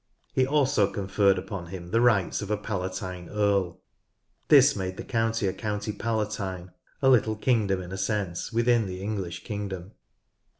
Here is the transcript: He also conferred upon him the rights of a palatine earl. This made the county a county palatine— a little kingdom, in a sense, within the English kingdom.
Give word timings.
He 0.33 0.47
also 0.47 0.91
conferred 0.91 1.37
upon 1.37 1.67
him 1.67 1.91
the 1.91 2.01
rights 2.01 2.41
of 2.41 2.49
a 2.49 2.57
palatine 2.57 3.29
earl. 3.29 3.81
This 4.47 4.75
made 4.75 4.97
the 4.97 5.03
county 5.03 5.45
a 5.45 5.53
county 5.53 5.91
palatine— 5.91 6.71
a 7.03 7.07
little 7.09 7.35
kingdom, 7.35 7.83
in 7.83 7.91
a 7.91 7.99
sense, 7.99 8.51
within 8.51 8.87
the 8.87 8.99
English 8.99 9.43
kingdom. 9.43 9.91